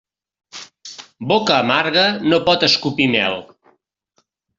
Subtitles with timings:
[1.31, 3.37] Boca amarga no pot escopir mel.